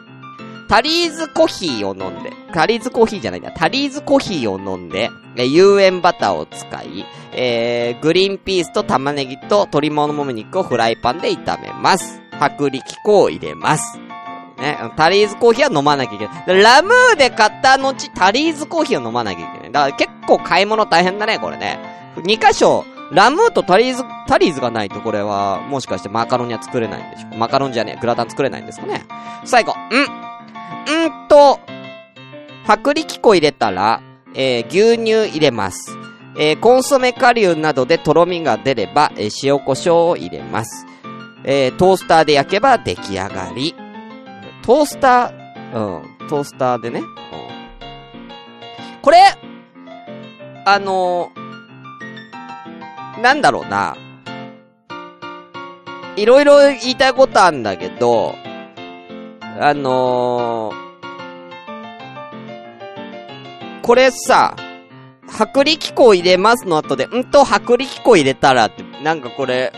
[0.70, 12.22] タリーズコーヒーを飲んで、タリーズコーヒーじゃないんだ、タリーズコーヒーを飲んで、え有塩バターを使い、えー、グリーンピースと玉ねぎと鶏もも肉をフライパンで炒めます。
[12.40, 13.98] 薄力粉を入れます。
[14.58, 16.62] ね、タリーズコーヒーは飲まなきゃいけない。
[16.62, 19.72] ラムーで買った後、タリーズコーヒーを飲まなきゃいけない。
[19.72, 21.80] だから結構買い物大変だね、これね。
[22.18, 27.36] 2箇所、ラムーとタリーズ、タリーズがないとこれは、もしかしてマカロニは作れないんでしょ？
[27.36, 29.04] マカロンじゃねえ、グラタン作れないんですかね？
[29.44, 30.29] 最後、うん、
[30.88, 31.60] うんと、
[32.68, 34.02] 薄力粉入れたら、
[34.34, 35.96] えー牛乳入れます。
[36.38, 40.86] えーコンソメ顆粒などでとろみが出れば、えー塩胡椒を入れます。
[41.44, 43.74] えートースターで焼けば出来上がり。
[44.62, 47.00] トースター、うん、トースターでね。
[47.00, 47.06] うん、
[49.02, 49.18] これ、
[50.64, 51.40] あのー
[53.20, 53.96] なんだろうな。
[56.16, 58.34] いろいろ言いたいことあるんだけど、
[59.58, 60.90] あのー
[63.90, 64.54] これさ、
[65.26, 69.72] 薄力粉入れますの後で、んと薄力粉入れたらって、なんかこれ、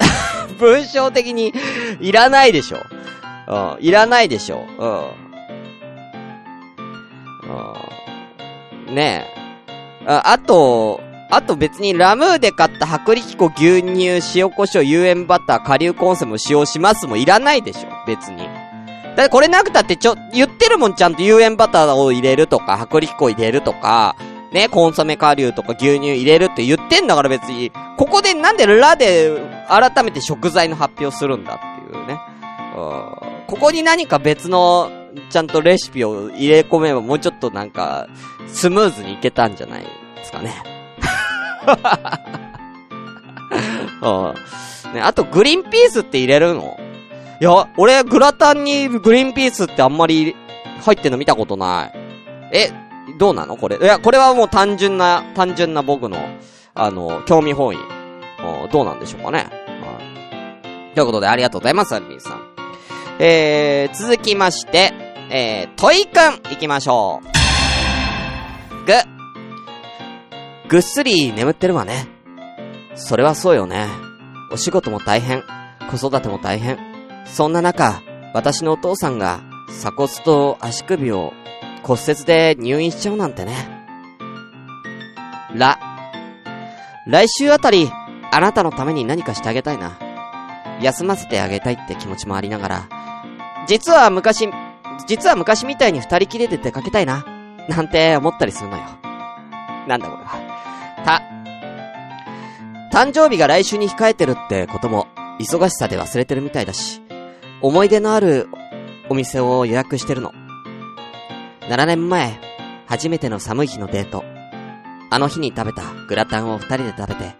[0.58, 1.52] 文章的に
[2.00, 2.78] いらないでしょ。
[3.48, 4.64] うん、いらないでしょ。
[4.78, 5.00] うん。
[8.88, 9.26] うん、ね
[10.06, 10.10] え。
[10.10, 17.88] あ、あと、あと別にラムーで買った薄力粉、牛乳、塩胡椒、有塩バター、顆粒コンソメを使用しますもいらないでしょ。
[18.06, 18.61] 別に。
[19.16, 24.16] だってこれなくたってちょ、言ってるもんちゃんと有塩バターを入れるとか、薄力粉入れるとか、
[24.52, 29.30] ね、コンソメ顆粒とか牛乳入れるって言ってんだから別に、ここでなんでラで
[29.68, 32.18] 改めて食材の発表するんだっていうね。
[32.76, 34.90] うんここに何か別の、
[35.28, 38.08] ちゃんとレシピを入れ込めばもうちょっとなんか、
[38.46, 39.88] スムーズにいけたんじゃないで
[40.24, 40.54] すかね。
[44.00, 44.06] う
[44.90, 44.94] ん。
[44.94, 46.80] ね、あとグリーンピースって入れるの？
[47.42, 50.36] いや、俺、グラタンにグリーンピースってあんまり
[50.80, 51.92] 入ってんの見たことない。
[52.52, 52.70] え、
[53.18, 53.56] どうなの？
[53.56, 53.78] これ。
[53.78, 56.18] いや、これはもう単純な、単純な僕の、
[56.72, 57.78] あの、興味本位。
[58.70, 59.38] どうなんでしょうかね。
[59.38, 59.42] は
[60.92, 60.94] い。
[60.94, 62.42] ということで、ありがとうございます、アルミンさん。
[63.18, 64.92] えー、続きまして、
[65.28, 68.86] えー、トイくん、行きましょう。
[68.86, 68.92] ぐ。
[70.68, 72.06] ぐっすり眠ってるわね。
[72.94, 73.88] それはそうよね。
[74.52, 75.42] お仕事も大変。
[75.90, 76.91] 子育ても大変。
[77.24, 78.02] そんな中、
[78.34, 81.32] 私のお父さんが鎖骨と足首を
[81.82, 83.54] 骨折で入院しちゃうなんてね。
[85.54, 85.78] ら。
[87.06, 87.90] 来週あたり、
[88.30, 89.98] あなたのために何かしてあげたいな。
[90.80, 92.88] 休ませてあげたいって気持ちもありながら、
[93.66, 94.48] 実は昔、
[95.06, 97.24] 実は昔みたいに二人きりで出かけたいな。
[97.68, 98.82] なんて思ったりするのよ。
[99.86, 100.52] なんだこれは。
[101.04, 101.22] た。
[102.96, 105.06] 誕生日が来週に控えてるってことも、
[105.40, 107.01] 忙しさで忘れてるみたいだし、
[107.62, 108.48] 思い出のある
[109.08, 110.32] お店を予約してるの。
[111.68, 112.40] 7年前、
[112.86, 114.24] 初めての寒い日のデート。
[115.10, 117.36] あの日に食べたグラタンを二人で食べて、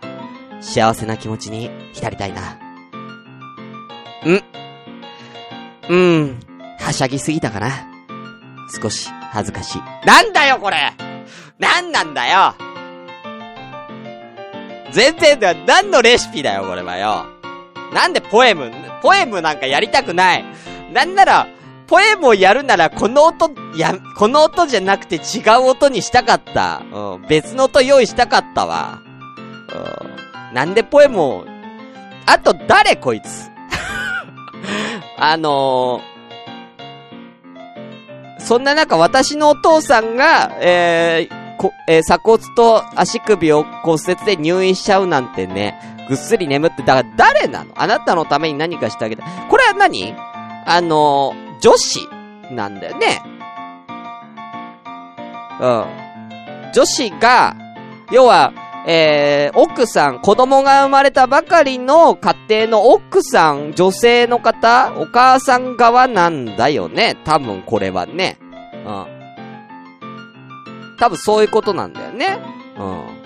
[0.61, 2.53] 幸せな気持ちに浸りたいな。
[4.25, 4.43] ん
[5.89, 6.41] うーん、
[6.79, 7.71] はしゃぎすぎたかな。
[8.81, 10.07] 少し恥ずかしい。
[10.07, 10.93] なんだよこれ
[11.59, 12.55] なんなんだよ
[14.93, 17.32] 全然だ、何のレシピだよこれはよ。
[17.93, 18.71] なんでポエム、
[19.03, 20.45] ポエムなんかやりたくない。
[20.93, 21.47] なんなら、
[21.87, 26.83] ポエムをやるならこの音、や、この音じゃなくて違う音にしたかった。
[26.93, 29.03] うん、別の音用意したかったわ。
[30.51, 31.45] うん、なんでポエムを？
[32.27, 33.51] あと、誰こいつ？
[35.19, 47.73] あのー、そんな中、私のお父さんが、えー、こ、えー、鎖骨と足首を骨折で入院しちゃうなんてね、ぐっすり眠って、だから誰なの？
[47.77, 49.25] あなたのために何かしてあげた。
[49.49, 50.15] これは何？
[50.67, 52.09] あの、女子
[52.51, 53.23] なんだよね。
[55.61, 55.85] うん。
[56.73, 57.57] 女子が、
[58.11, 58.53] 要は、
[58.87, 67.17] えー、奥さん、子供が生まれたばかりの家庭の奥さん、女性の方、お母さん側なんだよね。
[67.25, 68.39] 多分これはね。
[68.85, 69.07] うん。
[70.99, 72.39] 多分そういうことなんだよね。
[72.77, 73.22] うん。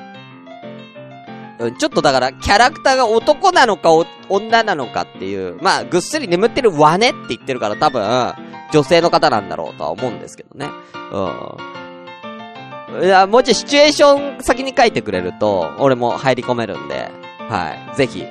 [1.59, 3.90] ちょっとだから、キャラクターが男なのか
[4.29, 8.35] 女なのかっていう、まあ、ぐっすり眠ってるわねって言ってるから多分、
[8.73, 10.69] 女性の方なんだろうとは思うんですけどね。
[11.12, 13.05] うん。
[13.05, 17.11] いや、もうちょいシチュエーション先に書いてくれると、俺も入り込めるんで、
[17.49, 17.97] はい。
[17.97, 18.25] ぜひ、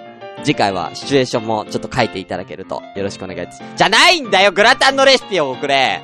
[0.45, 3.63] 次回はシチュエーションもちょっと書いていただけるとよろしくお願いします。
[3.75, 6.03] じゃないんだよグラタンのレシピをくれ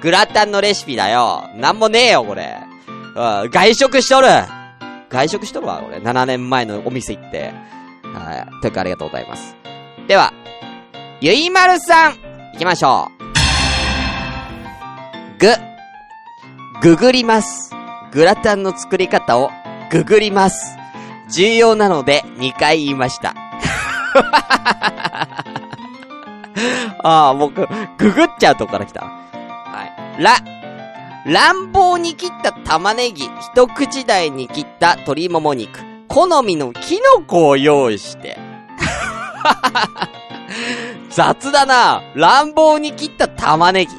[0.00, 2.56] グラタンのレシピだよなんもねえよこれ
[3.14, 4.28] うん、外食しとる
[5.12, 5.98] 外食しとるわ、俺。
[5.98, 7.52] 7年前のお店行って。
[8.02, 8.62] はい。
[8.62, 9.54] というかありがとうございます。
[10.08, 10.32] では、
[11.20, 12.14] ゆいまるさん
[12.54, 13.22] 行きましょう。
[15.38, 15.48] ぐ、
[16.80, 17.74] ググります。
[18.10, 19.50] グラタンの作り方を
[19.90, 20.78] ググります。
[21.30, 23.34] 重要なので2回言いました。
[27.04, 29.02] ああ、僕、ググっちゃうとこから来た。
[29.02, 29.10] は
[30.18, 30.22] い。
[30.22, 30.36] ら、
[31.24, 38.38] 乱暴に切った玉ねぎ、一口大に切った鶏もも肉、好みのキノコを用意して。
[41.10, 43.92] 雑だな乱暴に切った玉ねぎ。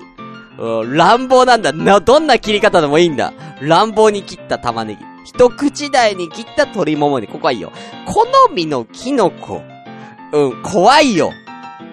[0.58, 1.72] うん、乱暴なんだ。
[1.72, 3.34] な、どんな切り方でもいいんだ。
[3.62, 5.06] 乱暴に切った玉ねぎ。
[5.26, 7.34] 一口大に切った鶏もも肉。
[7.34, 7.72] ここはいいよ。
[8.06, 9.62] 好みのキノコ。
[10.34, 11.32] うん、怖いよ。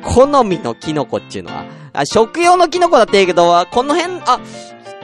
[0.03, 1.65] 好みのキノコっていうのは。
[1.93, 4.41] あ、食用のキノコだっていいけど、この辺、あ、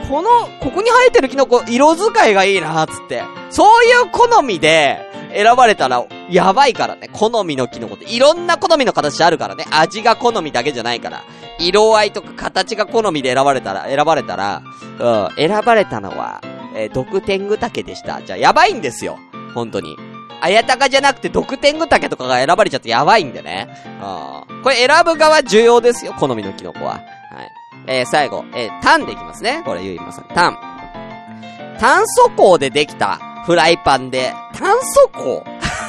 [0.08, 3.22] この、ここに生えてるキノコ、色使いがいいな、つって。
[3.50, 5.00] そういう好みで、
[5.34, 7.08] 選ばれたら、やばいからね。
[7.12, 8.04] 好みのキノコって。
[8.06, 9.66] いろんな好みの形あるからね。
[9.70, 11.22] 味が好みだけじゃないから。
[11.58, 14.62] 色合いとか形が好みで選ばれたら、選ばれたら、
[14.98, 16.40] うん、選ばれたのは、
[16.74, 18.22] えー、毒天狗竹でした。
[18.22, 19.18] じゃあ、やばいんですよ。
[19.54, 19.96] 本当に。
[20.40, 23.68] あやたかじゃなくて、毒天狗竹とかが選ばれちゃってやばいんでね。
[24.00, 24.62] うん。
[24.62, 26.92] これ選ぶ側重要ですよ、好みのキノコは。
[26.92, 27.02] はい。
[27.86, 29.62] えー、最後、えー、タンでいきますね。
[29.64, 30.24] これ、ゆいまさん。
[30.34, 30.58] タン。
[31.78, 35.44] 炭素鋼でできたフライパンで、炭素鋼？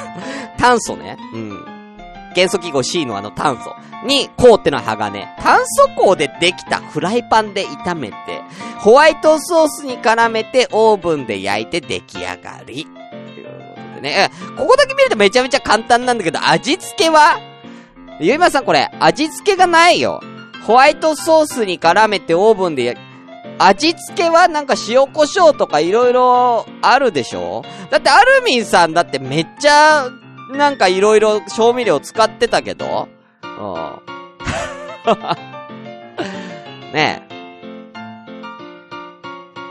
[0.57, 1.17] 炭素ね。
[1.33, 1.65] うん。
[2.35, 3.75] 元素記号 C のあの炭素。
[4.05, 5.27] に、鋼ってのは鋼。
[5.39, 8.15] 炭素鋼でできたフライパンで炒めて、
[8.79, 12.85] ホワイトソースに絡めてオーブンで焼いて出来上がり。
[12.85, 13.51] というこ
[13.95, 14.29] とでね。
[14.55, 17.39] ここだけ見るとめちゃめちゃ簡単なんだけど、味付けは？
[18.19, 20.21] ゆいまさんこれ、味付けがないよ。
[20.67, 22.93] ホワイトソースに絡めてオーブンでや、
[23.57, 27.63] 味付けはなんか塩胡椒とか色々あるでしょ？
[27.89, 30.09] だってアルミンさんだってめっちゃ、
[30.51, 33.07] なんか色々調味料使ってたけど
[33.43, 33.99] うん。
[36.93, 37.37] ねえ。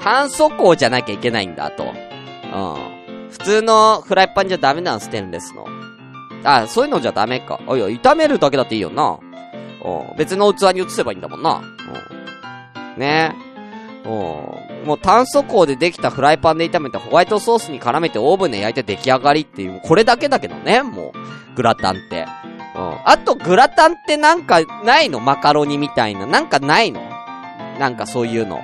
[0.03, 1.85] 炭素鋼じゃなきゃいけないんだと。
[1.85, 3.31] うん。
[3.31, 5.67] 普通のフライパンじゃダメなの、ステンレスの。
[6.45, 7.61] あ、そういうのじゃダメか。
[7.69, 9.19] あ、いや、炒めるだけだっていいよな。
[9.87, 10.17] うん。
[10.19, 11.63] 別の器に移せばいいんだもんな。
[12.95, 13.01] うん。
[13.01, 13.35] ね
[14.05, 14.11] うん。
[14.87, 21.57] もう炭素鋼でできたフライパンで炒めてホワイトソースに絡めてオーブンで焼いて出来上がりっていう、これだけだけどね、もう。
[21.57, 22.27] グラタンって。
[22.77, 22.99] うん。
[23.05, 25.21] あと、グラタンってなんかないの？
[25.21, 26.27] マカロニみたいな。
[26.27, 27.01] なんかないの？
[27.79, 28.61] なんかそういうの。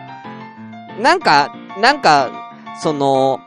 [1.00, 2.30] なんか、なんか、
[2.82, 3.40] その、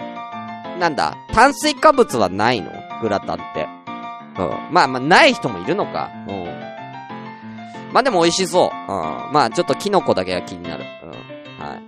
[0.80, 2.72] なんだ、炭水化物はないの？
[3.02, 3.68] グラタンって。
[4.40, 4.74] うん。
[4.74, 6.10] まあまあ、ない人もいるのか。
[6.28, 6.65] うん。
[7.96, 8.92] まあでも美味しそう。
[8.92, 9.32] うん。
[9.32, 10.84] まあちょっとキノコだけが気になる。
[11.02, 11.66] うん。
[11.66, 11.82] はい。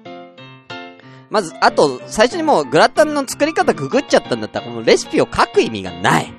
[1.30, 6.34] まず、あと、最初にもうグラタンの作り方ググっちゃったんだったら、このレシピを書く意味がない。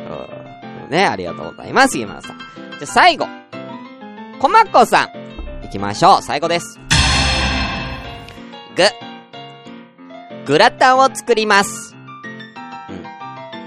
[0.00, 0.90] うん。
[0.90, 2.38] ね、ありがとうございます、今さん。
[2.80, 3.28] じゃ最後。
[4.40, 5.62] こまっこさん。
[5.62, 6.22] 行きましょう。
[6.22, 6.80] 最後です。
[8.74, 8.82] ぐ。
[10.46, 11.91] グラタンを作ります。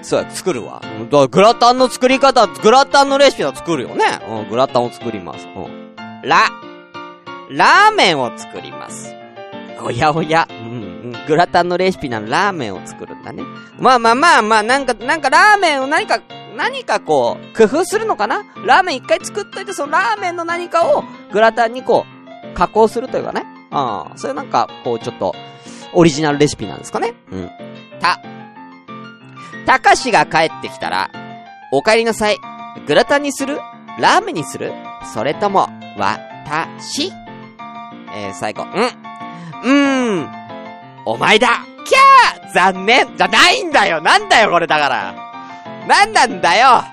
[0.06, 0.84] そうや、作るわ。
[1.10, 4.06] だグラタンの作り方、グラタンのレシピは作るよね。
[4.30, 5.48] うん、グラタンを作ります。
[5.48, 5.92] うん。
[6.22, 6.52] ラ、
[7.50, 9.16] ラーメンを作ります。
[9.82, 10.48] おやおや。
[10.50, 10.62] うん、う
[11.18, 11.26] ん。
[11.28, 13.42] グラタンのレシピなのラーメンを作るんだね。
[13.80, 16.22] まあまあまあまあ、なんか、なんかラーメンを何か、
[16.56, 18.44] 何かこう、工夫するのかな？
[18.64, 21.04] ラーメン一回作っといて、そのラーメンの何かを
[21.34, 22.06] グラタンにこ
[22.54, 23.44] う、加工するというかね。
[23.72, 25.34] ああ、それなんか、こうちょっと、
[25.94, 27.16] オリジナルレシピなんですかね。
[27.32, 27.50] うん。
[28.00, 28.20] た、
[29.66, 31.10] たかしが帰ってきたら、
[31.72, 32.38] お帰りなさい。
[32.88, 33.60] グラタンにする？
[34.00, 34.74] ラーメンにする？
[35.14, 37.12] それとも、私。
[38.14, 38.68] えー、最後、ん。
[38.68, 40.30] うーん。
[41.06, 41.48] お前だ。
[41.86, 42.54] キャー！
[42.54, 43.18] 残念。
[43.18, 44.02] じゃないんだよ。
[44.02, 45.16] なんだよこれだから。
[45.88, 46.84] なんなんだよ。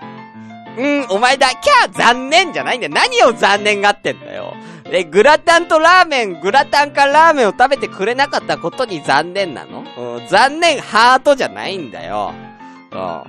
[0.77, 1.49] うん、お前だ。
[1.49, 1.93] キャー！
[1.93, 2.53] 残念。
[2.53, 2.93] じゃないんだよ。
[2.95, 4.55] 何を残念がってんだよ。
[4.87, 9.85] え、グラタンとラーメン、グラタンかラーメンを食べてくれなかったことに残念なの？
[9.97, 10.81] うん、残念。
[10.81, 12.35] ハートじゃないんだよ。
[12.99, 13.23] ん。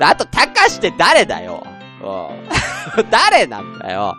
[0.00, 1.64] あと、たかしって誰だよ？
[2.02, 3.06] うん。
[3.10, 4.16] 誰なんだよ？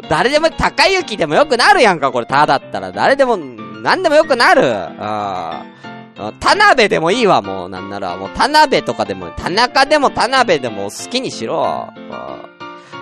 [0.00, 0.08] うん。
[0.08, 2.92] 誰でも、高雪でもよくなるやんか、これ、ただったら。
[2.92, 4.62] 誰でも、なんでもよくなる。
[4.62, 6.32] うん。
[6.40, 8.16] 田辺でもいいわ、もう、なんなら。
[8.16, 11.88] もう、田辺とかでも、田中でも田辺でも好きにしろ。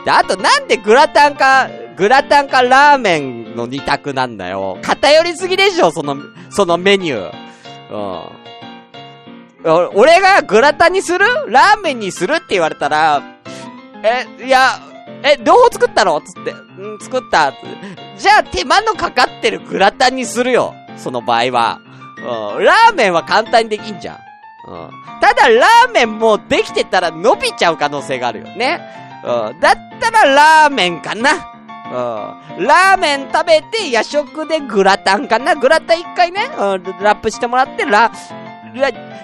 [0.05, 4.79] で、あと、なんでグラタンか、グラタンかラーメンの二択なんだよ。
[4.83, 6.17] 偏りすぎでしょ、その、
[6.51, 7.33] そのメニュー。
[7.91, 8.45] うん。
[9.65, 11.27] 俺がグラタンにする？
[11.49, 13.23] ラーメンにするって言われたら、
[14.03, 14.79] え、いや、
[15.23, 16.21] え、両方作ったの？
[16.21, 16.51] つって。
[16.51, 17.55] うん、作ったっ
[18.19, 20.75] じゃあ手間のかかってるグラタンにするよ。
[20.97, 21.81] その場合は。
[22.19, 22.65] うん。
[22.65, 24.17] ラーメンは簡単にできんじゃん。
[24.69, 24.91] うん。
[25.21, 28.81] ただ、ラーメンもできてたら伸びちゃう可能性があるよね。
[29.25, 29.61] うん。
[29.61, 31.31] だったらラーメンかな。
[31.87, 32.67] うん。
[32.67, 38.11] ラーメン食べて夜食でグラタンかなグラタン一回ね、うん、ラップしてもらって、ラ、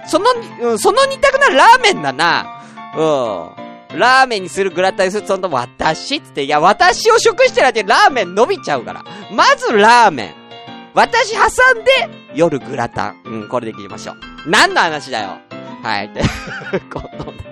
[0.06, 0.26] その、
[0.60, 2.62] うん、その二択なラーメンだな。
[2.96, 3.98] うん。
[3.98, 9.04] ラーメンにするグラタンにするその私って、いや、私を食してらってラーメン伸びちゃうから。
[9.32, 10.34] まずラーメン。
[10.94, 11.40] 私挟
[11.80, 11.90] んで、
[12.34, 13.22] 夜グラタン。
[13.24, 14.16] うん、これで切りましょう。
[14.46, 15.38] 何の話だよ。
[15.82, 16.08] はい。
[16.10, 17.50] ということで。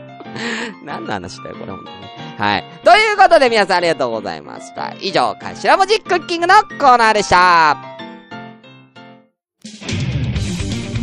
[0.84, 1.96] 何の話だよ、これ本当に。
[2.38, 2.64] はい。
[2.84, 4.94] ということで皆さんありがとうございました。
[5.00, 7.76] 以上、頭文字クッキングのコーナーでした。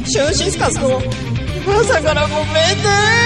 [0.05, 1.01] シュンシスカスの
[1.67, 3.25] 朝からごめんね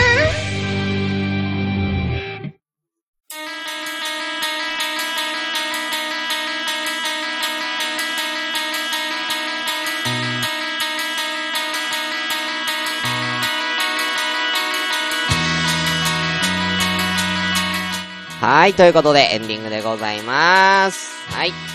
[18.39, 21.13] はい、ということでエンディングでございます。
[21.29, 21.68] はい。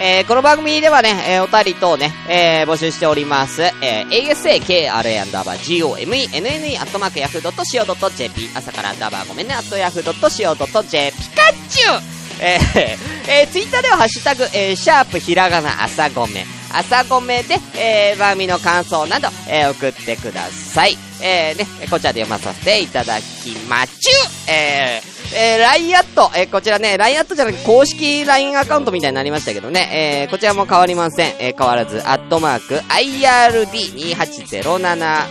[0.00, 3.62] えー、この番組ではね、えー、おたり等ね、えー、募集しております。
[3.62, 12.00] えー、asakra アンダーバー gomenne アットマークヤフー .co.jp 朝からアンダーバーごめんね、アットヤフー .co.jp ピカチュウ
[12.40, 12.96] えー、
[13.28, 16.46] えー、ツイッターではハッシュタグ、えー、シャープひらがな朝ごめ。
[16.72, 20.96] 朝ごめで、えー、番組の感想など、えー、送ってください。
[21.20, 24.10] えー、ね、こちらで読まさせていただきまちゅ
[24.48, 31.34] えー、えー、LINE アット、えー、こちらね、LINE アットじゃなくて公式 LINE アカウントみたいになりましたけどね、えー、こちらも変わりません。
[31.38, 35.26] えー、変わらず、アットマーク、IRD2807、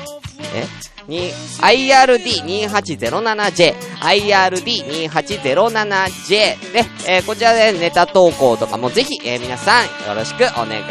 [0.56, 0.68] え？
[1.08, 1.32] に、
[1.62, 6.58] IRD2807J、IRD2807J で、
[7.08, 10.82] えー、こちらでネタ投稿とかもぜひ、えー、皆さんよろしくお願い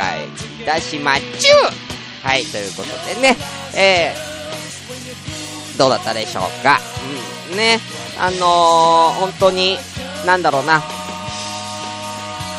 [0.63, 3.37] いたしまっちゅはい、ということでね、
[3.77, 6.71] えー、どうだったでしょうか？
[6.73, 6.75] うん、
[7.57, 7.81] ね。
[8.19, 9.79] あのー、本当に、
[10.25, 10.83] なんだろうな、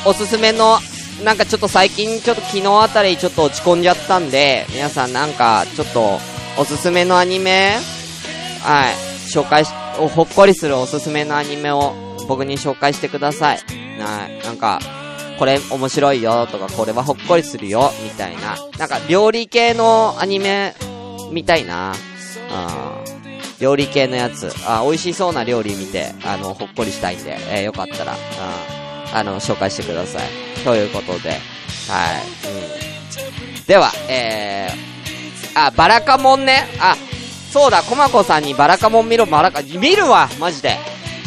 [0.05, 0.79] おすすめの、
[1.23, 6.19] なんかちょっと最近、ちょっと昨日あたりちょっと落ち込んじゃったんで、皆さんなんか、ちょっと、
[6.59, 7.77] おすすめのアニメ、
[8.63, 8.93] はい、
[9.27, 9.71] 紹介し、
[10.15, 11.93] ほっこりするおすすめのアニメを
[12.27, 13.57] 僕に紹介してください。
[13.99, 14.79] はい、なんか、
[15.37, 18.57] これ面白いよとか、これはほっこりするよ、みたいな。
[18.77, 20.75] なんか、料理系のアニメ、
[21.31, 21.93] みたいな。
[22.51, 23.06] うん。
[23.59, 30.23] 料理系のやつ、あ、美味しそうな料理見て、あの、ほっこりしたいんで、えー、よかったら、うん、あの、紹介してください。
[30.63, 31.39] ということで、はい、
[33.57, 33.65] うん。
[33.65, 36.67] では、えー、あ、バラカモンね。
[36.79, 36.95] あ、
[37.51, 40.77] そうだ、コマコさんにバラカモン見ろ、バラカ、見るわ、マジで。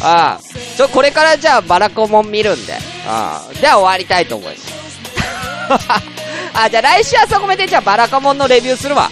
[0.03, 0.39] あ
[0.77, 2.73] ちょ、これからじゃあバラカモン見るんで、
[3.05, 4.71] あじゃあ終わりたいと思います。
[6.53, 9.11] あ、じゃあ来週朝ごめでじゃあバラカモンのレビューするわ。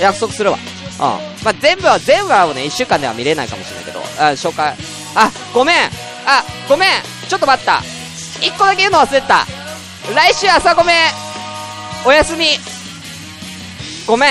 [0.00, 0.58] 約束するわ。
[0.98, 1.04] うん。
[1.04, 4.74] まあ、全部は、全部はね、一週間では見れないかもしれないけど、あ、紹介、
[5.14, 5.76] あ、ごめん。
[6.26, 6.88] あ、ごめん。
[7.28, 7.82] ちょっと待った。
[8.40, 9.46] 一個だけ言うの忘れた。
[10.14, 10.96] 来週朝ごめん。
[12.04, 12.46] お休み。
[14.06, 14.30] ごめん。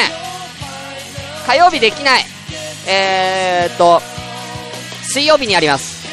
[1.46, 2.26] 火曜日できない。
[2.88, 4.02] えーっと、
[5.04, 6.08] 水曜日にやります。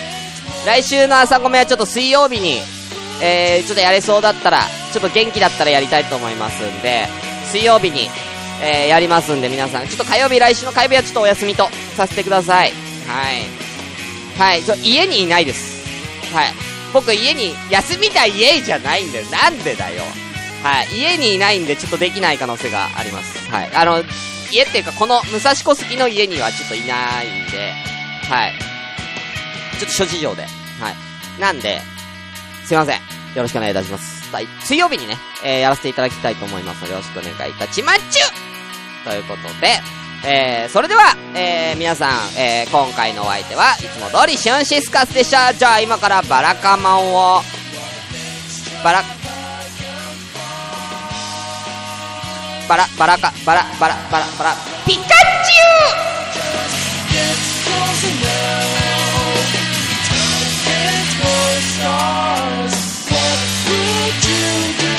[0.66, 2.60] 来週の朝ごめんはちょっと水曜日に、
[3.20, 7.08] えー、ちょっとやれそうだったら、ちょっと元気だったらやりたいと思いますんで、
[7.44, 8.08] 水曜日に
[8.62, 9.88] えー、やりますんで、皆さん。
[9.88, 12.72] ちょっと火曜日、来週の火曜日はちょっとお休みとさせてください。
[13.06, 14.38] はい。
[14.38, 15.84] はい、ちょ、家にいないです。
[16.34, 16.46] はい。
[16.92, 19.26] 僕家に、休みたい家じゃないんだよ。
[19.26, 20.02] なんでだよ。
[20.62, 20.98] はい。
[20.98, 23.50] 家にいないんで、ちょっとできない可能性があります。
[23.50, 23.70] はい。
[23.74, 24.02] あの、
[24.50, 27.72] 家っていうか、この武蔵小杉の家にはちょっといないんで、
[28.28, 28.54] はい。
[29.78, 30.42] ちょっと諸事情で。
[30.42, 30.48] は
[30.90, 31.40] い。
[31.40, 31.80] なんで、
[32.64, 32.96] すいません。
[33.34, 34.13] よろしくお願いいたします。
[34.40, 34.48] い。
[34.60, 38.22] 水曜日にね、えー、やらせていただきたいと思いますので、よろしくお願いいたしますちゅ
[39.08, 39.80] ということで、
[40.24, 45.52] えー、それでは、えー、皆さん、えー、今回のお相手はいつも通りシュンシスカスでした。
[45.52, 47.42] じゃあ今からバラカマンを、
[48.82, 49.04] バラ、
[52.68, 54.54] バラ、バラか、バラ、バラ、バラ、バラ、
[54.86, 55.10] ピカチュ
[56.10, 56.14] ウ
[61.84, 62.83] Stars.
[64.06, 64.93] I do.